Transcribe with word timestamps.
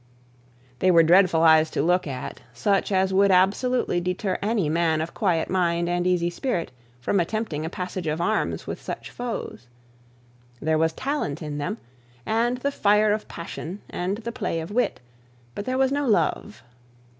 They 0.79 0.89
were 0.89 1.03
dreadful 1.03 1.43
eyes 1.43 1.69
to 1.69 1.83
look 1.83 2.07
at, 2.07 2.41
such 2.55 2.91
as 2.91 3.13
would 3.13 3.29
absolutely 3.29 4.01
deter 4.01 4.39
any 4.41 4.67
man 4.67 4.99
of 4.99 5.13
quiet 5.13 5.47
mind 5.47 5.87
and 5.87 6.07
easy 6.07 6.31
spirit 6.31 6.71
from 6.99 7.19
attempting 7.19 7.65
a 7.65 7.69
passage 7.69 8.07
of 8.07 8.19
arms 8.19 8.65
with 8.65 8.81
such 8.81 9.11
foes. 9.11 9.67
There 10.59 10.79
was 10.79 10.93
talent 10.93 11.43
in 11.43 11.59
them, 11.59 11.77
and 12.25 12.57
the 12.57 12.71
fire 12.71 13.13
of 13.13 13.27
passion 13.27 13.81
and 13.91 14.17
the 14.17 14.31
play 14.31 14.59
of 14.59 14.71
wit, 14.71 14.99
but 15.53 15.65
there 15.65 15.77
was 15.77 15.91
no 15.91 16.07
love. 16.07 16.63